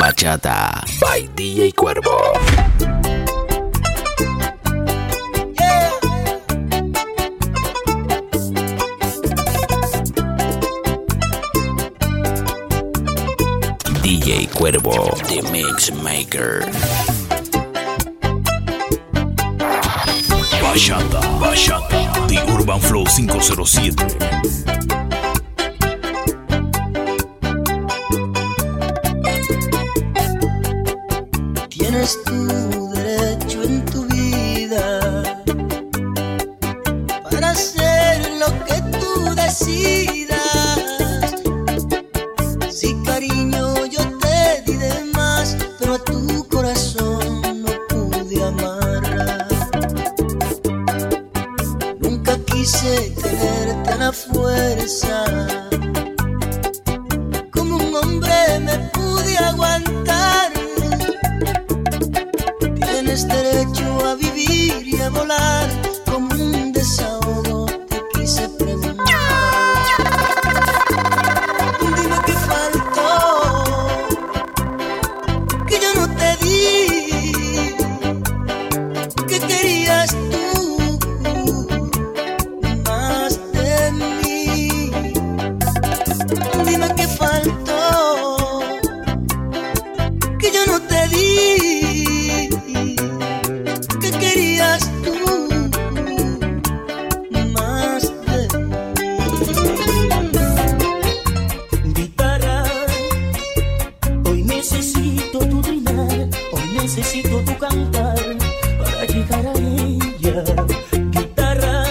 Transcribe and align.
Bachata 0.00 0.80
by 0.98 1.28
DJ 1.36 1.74
Cuervo. 1.74 2.32
DJ 14.00 14.48
Cuervo, 14.48 15.14
The 15.28 15.42
Mix 15.52 15.92
Maker. 16.02 16.60
Bachata, 20.62 21.20
Bachata, 21.38 22.26
The 22.26 22.38
Urban 22.48 22.80
Flow 22.80 23.04
507. 23.04 24.59
Tienes 32.00 32.22
tu 32.24 32.59
que 90.40 90.50
yo 90.50 90.66
no 90.66 90.80
te 90.82 91.08
di. 91.08 92.48
¿Qué 94.00 94.10
querías 94.18 94.90
tú 95.04 95.14
más 97.52 98.02
de? 98.26 98.48
Guitarra, 101.94 102.64
hoy 104.24 104.42
necesito 104.44 105.38
tu 105.40 105.60
trinar, 105.60 106.28
hoy 106.52 106.66
necesito 106.80 107.40
tu 107.44 107.58
cantar 107.58 108.18
para 108.78 109.04
llegar 109.04 109.46
a 109.46 109.52
ella. 109.52 110.44
Guitarra, 111.10 111.84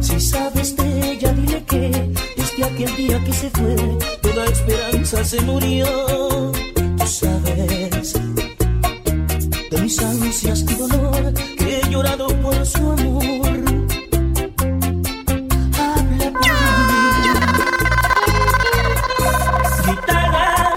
si 0.00 0.18
sabes 0.20 0.74
de 0.76 1.12
ella, 1.12 1.32
dile 1.32 1.64
que 1.64 2.14
desde 2.36 2.64
aquel 2.64 2.96
día 2.96 3.22
que 3.24 3.32
se 3.32 3.50
fue, 3.50 3.76
toda 4.22 4.46
esperanza 4.46 5.22
se 5.24 5.40
murió. 5.42 6.33
Tú 7.04 7.10
sabes 7.10 8.14
de 9.70 9.78
mis 9.82 9.98
ansias 10.00 10.60
y 10.62 10.74
dolor 10.74 11.34
que 11.58 11.80
he 11.80 11.90
llorado 11.90 12.28
por 12.40 12.64
su 12.64 12.78
amor. 12.78 13.46
Habla 15.78 16.32
por 16.32 16.40
mí. 16.40 16.46
Guitarra, 19.86 20.76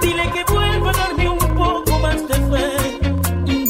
dile 0.00 0.30
que 0.30 0.44
vuelva 0.52 0.90
a 0.90 0.92
darme 0.92 1.28
un 1.28 1.38
poco 1.38 1.98
más 1.98 2.28
de 2.28 2.34
fe. 2.34 2.68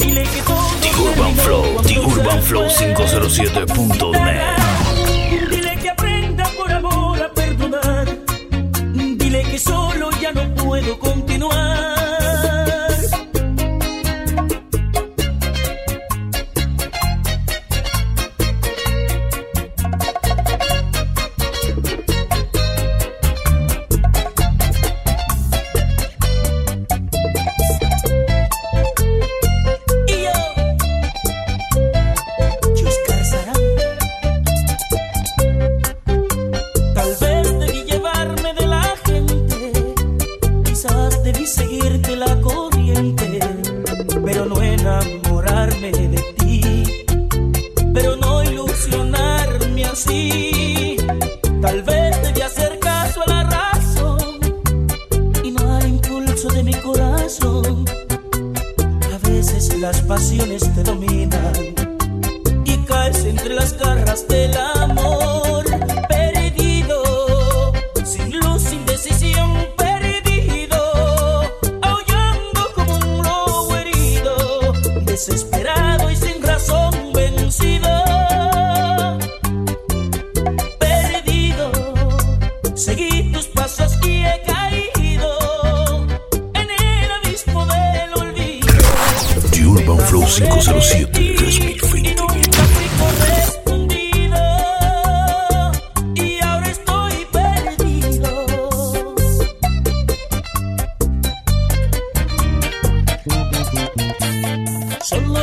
Dile 0.04 0.24
que 0.24 0.42
todo 0.42 0.68
The 0.82 0.90
Urban 1.00 1.34
Flow, 1.36 1.82
The 1.84 1.98
Urban 2.00 2.42
Flow 2.42 2.68
fue. 2.68 2.94
507.net. 2.96 5.48
Dile 5.50 5.78
que 5.78 5.88
aprenda 5.88 6.44
por 6.54 6.70
amor 6.70 7.22
a 7.22 7.32
perdonar. 7.32 8.06
Dile 8.92 9.42
que 9.44 9.58
solo 9.58 10.10
ya 10.20 10.32
no 10.32 10.54
puedo 10.54 10.98
continuar. 10.98 11.27
Seguirte 41.48 42.14
la 42.14 42.38
corriente, 42.40 43.40
pero 44.22 44.44
no 44.44 44.60
enamorarme 44.60 45.90
de 45.92 46.22
ti, 46.38 47.04
pero 47.94 48.16
no 48.16 48.42
ilusionarme 48.42 49.84
así. 49.86 50.96
Tal 51.62 51.82
vez 51.84 52.22
debí 52.22 52.42
hacer 52.42 52.78
caso 52.78 53.22
a 53.22 53.30
la 53.30 53.42
razón 53.44 54.38
y 55.42 55.50
no 55.50 55.74
al 55.74 55.88
impulso 55.88 56.48
de 56.48 56.62
mi 56.62 56.74
corazón. 56.74 57.86
A 59.14 59.28
veces 59.28 59.74
las 59.78 60.02
pasiones 60.02 60.62
te 60.74 60.82
dominan 60.82 61.52
y 62.66 62.76
caes 62.84 63.24
entre 63.24 63.54
las 63.54 63.72
garras 63.78 64.28
del 64.28 64.54
amor. 64.54 64.87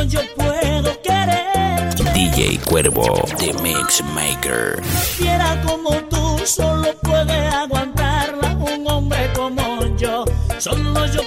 Yo 0.08 0.20
puedo 0.36 1.02
querer. 1.02 1.94
DJ 2.14 2.60
Cuervo, 2.60 3.24
The 3.38 3.52
Mix 3.62 4.02
Maker. 4.14 4.80
Fiera 5.16 5.60
como 5.66 5.90
tú, 6.08 6.38
solo 6.44 6.94
puede 7.02 7.46
aguantarla 7.48 8.56
un 8.60 8.88
hombre 8.88 9.30
como 9.34 9.84
yo. 9.96 10.24
Solo 10.58 11.06
yo 11.06 11.22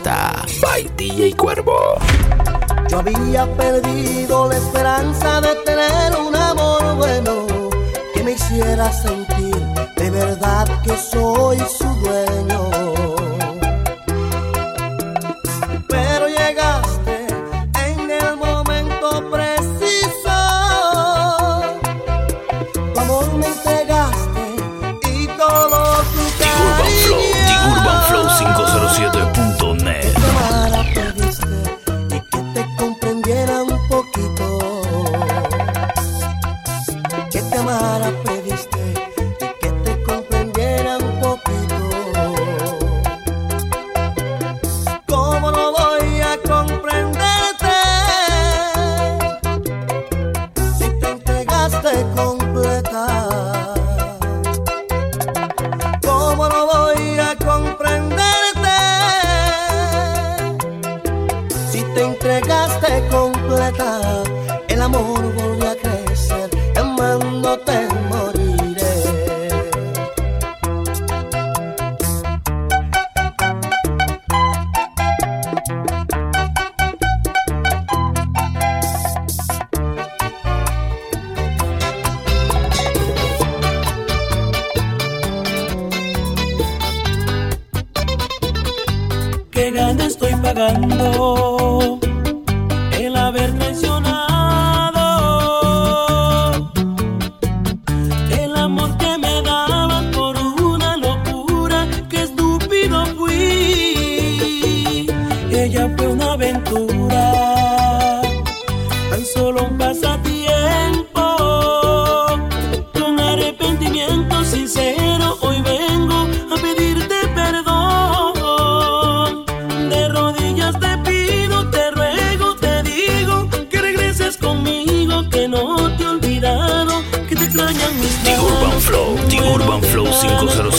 Serenata 0.00 0.46
by 0.60 0.82
DJ 0.96 1.36
Cuervo. 1.36 1.98
Yo 2.88 2.98
había 2.98 3.46
perdido 3.56 4.48
la 4.48 4.56
esperanza 4.56 5.40
de 5.40 5.54
tener 5.64 6.16
un 6.16 6.34
amor 6.34 6.96
bueno 6.96 7.46
que 8.14 8.22
me 8.22 8.32
hiciera 8.32 8.92
sentir 8.92 9.56
de 9.96 10.10
verdad 10.10 10.66
que 10.82 10.96
soy 10.96 11.58
su 11.58 11.84
dueño. 11.84 12.29
Que 37.30 37.42
te 37.42 37.56
amara 37.58 38.10
pediste. 38.24 38.79
amor 64.80 65.49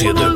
sociedad. 0.01 0.30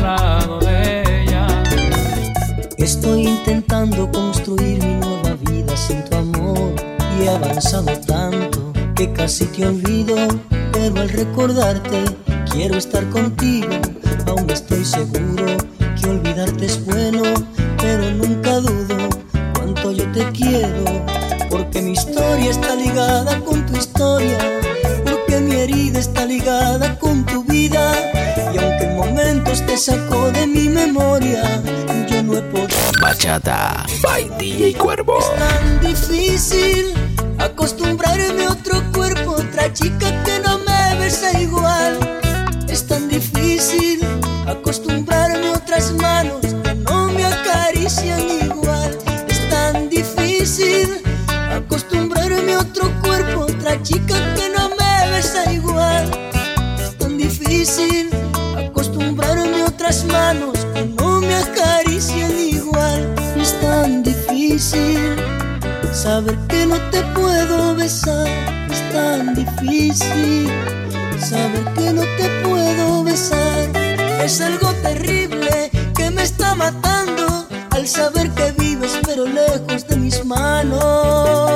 Lado 0.00 0.60
de 0.60 1.22
ella. 1.22 1.46
Estoy 2.76 3.26
intentando 3.26 4.10
construir 4.10 4.78
mi 4.84 4.94
nueva 4.94 5.34
vida 5.48 5.76
sin 5.76 6.04
tu 6.04 6.16
amor 6.16 6.74
y 7.18 7.24
he 7.24 7.28
avanzado 7.30 7.92
tanto 8.06 8.72
que 8.94 9.12
casi 9.12 9.46
te 9.46 9.66
olvido, 9.66 10.16
pero 10.72 11.00
al 11.00 11.08
recordarte 11.08 12.04
quiero 12.52 12.76
estar 12.76 13.08
contigo. 13.10 13.70
Aún 14.26 14.48
estoy 14.50 14.84
seguro 14.84 15.71
que 16.62 16.66
olvidarte 16.66 16.66
es 16.66 16.84
bueno, 16.84 17.22
pero 17.78 18.10
nunca 18.10 18.60
dudo 18.60 19.08
cuánto 19.54 19.92
yo 19.92 20.10
te 20.12 20.24
quiero, 20.32 20.84
porque 21.50 21.82
mi 21.82 21.92
historia 21.92 22.50
está 22.50 22.74
ligada 22.74 23.40
con 23.40 23.64
tu 23.66 23.76
historia, 23.76 24.38
porque 25.04 25.40
mi 25.40 25.56
herida 25.56 25.98
está 25.98 26.24
ligada 26.24 26.98
con 26.98 27.24
tu 27.26 27.44
vida 27.44 27.92
y 28.54 28.58
aunque 28.58 28.84
en 28.84 28.96
momentos 28.96 29.64
te 29.66 29.76
sacó 29.76 30.30
de 30.30 30.46
mi 30.46 30.68
memoria, 30.68 31.62
yo 32.08 32.22
no 32.22 32.38
he 32.38 32.42
podido. 32.42 32.78
Bachata 33.00 33.86
by 34.02 34.28
DJ 34.38 34.74
Cuervo. 34.74 35.18
Es 35.18 35.34
tan 35.36 35.80
difícil 35.80 36.94
acostumbrarme 37.38 38.46
a 38.46 38.52
otro 38.52 38.82
cuerpo, 38.92 39.32
otra 39.32 39.72
chica 39.72 40.22
que 40.24 40.31
te 66.90 67.02
puedo 67.14 67.74
besar. 67.74 68.28
Es 68.70 68.92
tan 68.92 69.34
difícil 69.34 70.50
saber 71.18 71.64
que 71.74 71.92
no 71.92 72.02
te 72.02 72.28
puedo 72.44 73.04
besar. 73.04 73.68
Es 74.24 74.40
algo 74.40 74.72
terrible 74.82 75.70
que 75.94 76.10
me 76.10 76.22
está 76.22 76.54
matando 76.54 77.46
al 77.70 77.86
saber 77.86 78.30
que 78.30 78.52
vives 78.52 78.98
pero 79.06 79.26
lejos 79.26 79.86
de 79.86 79.96
mis 79.96 80.24
manos. 80.24 81.51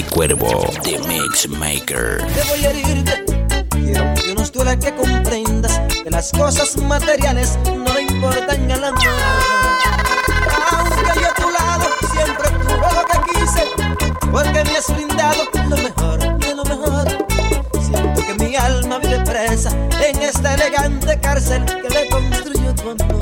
DJ 0.00 0.06
Cuervo, 0.10 0.70
The 0.82 0.98
Mix 1.06 1.46
Maker. 1.48 2.22
A 2.22 2.68
herirte. 2.68 3.22
Quiero 3.68 4.14
que 4.14 4.34
nos 4.34 4.50
duela 4.50 4.78
que 4.78 4.94
comprendas 4.94 5.78
que 6.02 6.10
las 6.10 6.32
cosas 6.32 6.76
materiales 6.78 7.58
no 7.66 7.92
le 7.92 8.02
importan 8.02 8.70
al 8.70 8.84
amor. 8.84 9.02
Aunque 10.70 11.20
yo 11.20 11.28
a 11.28 11.34
tu 11.34 11.50
lado 11.50 11.86
siempre 12.12 12.50
tuve 12.50 12.88
lo 12.94 13.04
que 13.04 13.40
quise, 13.40 13.62
porque 14.32 14.64
me 14.64 14.76
has 14.78 14.94
brindado 14.94 15.44
lo 15.68 15.76
mejor 15.76 16.38
de 16.38 16.54
lo 16.54 16.64
mejor. 16.64 17.26
Siento 17.82 18.26
que 18.26 18.34
mi 18.44 18.56
alma 18.56 18.98
vive 18.98 19.20
presa 19.20 19.70
en 20.02 20.22
esta 20.22 20.54
elegante 20.54 21.20
cárcel 21.20 21.64
que 21.64 21.88
le 21.90 22.08
construyó 22.08 22.74
tu 22.74 22.90
amor. 22.90 23.19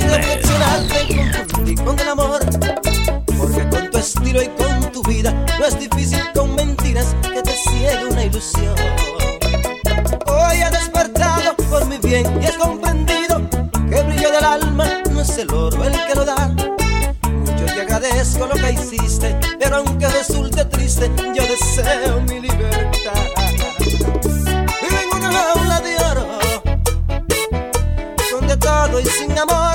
Reflexionarte, 0.00 1.32
confundí 1.36 1.74
con 1.76 1.98
el 1.98 2.08
amor. 2.08 2.40
Porque 3.38 3.68
con 3.68 3.90
tu 3.90 3.98
estilo 3.98 4.42
y 4.42 4.48
con 4.48 4.92
tu 4.92 5.02
vida 5.02 5.32
no 5.58 5.64
es 5.64 5.78
difícil 5.78 6.20
con 6.34 6.54
mentiras 6.54 7.14
que 7.22 7.42
te 7.42 7.52
ciegue 7.52 8.06
una 8.10 8.24
ilusión. 8.24 8.74
Hoy 10.26 10.62
he 10.62 10.70
despertado 10.70 11.54
por 11.70 11.86
mi 11.86 11.98
bien 11.98 12.26
y 12.42 12.46
he 12.46 12.52
comprendido 12.56 13.48
que 13.88 13.98
el 13.98 14.06
brillo 14.06 14.32
del 14.32 14.44
alma 14.44 14.86
no 15.10 15.20
es 15.20 15.38
el 15.38 15.52
oro 15.52 15.84
el 15.84 15.92
que 15.92 16.14
lo 16.14 16.24
da. 16.24 16.48
Mucho 16.48 17.66
te 17.66 17.82
agradezco 17.82 18.46
lo 18.46 18.54
que 18.54 18.72
hiciste, 18.72 19.38
pero 19.58 19.84
donde 29.06 29.34
todo 29.34 29.56
y 29.62 29.65